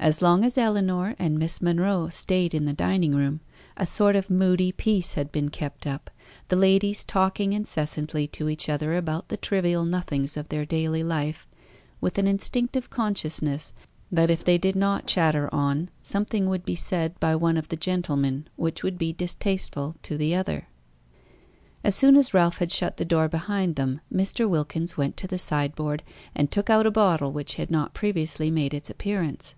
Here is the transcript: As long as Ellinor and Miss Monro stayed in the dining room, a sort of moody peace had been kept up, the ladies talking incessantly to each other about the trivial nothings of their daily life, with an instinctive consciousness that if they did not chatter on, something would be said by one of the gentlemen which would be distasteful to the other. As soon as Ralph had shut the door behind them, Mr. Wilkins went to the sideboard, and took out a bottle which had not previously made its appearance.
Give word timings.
As 0.00 0.22
long 0.22 0.44
as 0.44 0.56
Ellinor 0.56 1.16
and 1.18 1.36
Miss 1.40 1.60
Monro 1.60 2.08
stayed 2.08 2.54
in 2.54 2.66
the 2.66 2.72
dining 2.72 3.16
room, 3.16 3.40
a 3.76 3.84
sort 3.84 4.14
of 4.14 4.30
moody 4.30 4.70
peace 4.70 5.14
had 5.14 5.32
been 5.32 5.48
kept 5.48 5.88
up, 5.88 6.08
the 6.46 6.54
ladies 6.56 7.02
talking 7.02 7.52
incessantly 7.52 8.28
to 8.28 8.48
each 8.48 8.68
other 8.68 8.94
about 8.96 9.26
the 9.28 9.36
trivial 9.36 9.84
nothings 9.84 10.36
of 10.36 10.48
their 10.50 10.64
daily 10.64 11.02
life, 11.02 11.48
with 12.00 12.16
an 12.16 12.28
instinctive 12.28 12.90
consciousness 12.90 13.72
that 14.12 14.30
if 14.30 14.44
they 14.44 14.56
did 14.56 14.76
not 14.76 15.08
chatter 15.08 15.52
on, 15.52 15.90
something 16.00 16.48
would 16.48 16.64
be 16.64 16.76
said 16.76 17.18
by 17.18 17.34
one 17.34 17.56
of 17.56 17.66
the 17.68 17.76
gentlemen 17.76 18.46
which 18.54 18.84
would 18.84 18.98
be 18.98 19.12
distasteful 19.12 19.96
to 20.04 20.16
the 20.16 20.32
other. 20.32 20.68
As 21.82 21.96
soon 21.96 22.14
as 22.14 22.32
Ralph 22.32 22.58
had 22.58 22.70
shut 22.70 22.98
the 22.98 23.04
door 23.04 23.28
behind 23.28 23.74
them, 23.74 24.00
Mr. 24.14 24.48
Wilkins 24.48 24.96
went 24.96 25.16
to 25.16 25.26
the 25.26 25.40
sideboard, 25.40 26.04
and 26.36 26.52
took 26.52 26.70
out 26.70 26.86
a 26.86 26.90
bottle 26.92 27.32
which 27.32 27.56
had 27.56 27.68
not 27.68 27.94
previously 27.94 28.48
made 28.48 28.72
its 28.72 28.88
appearance. 28.88 29.56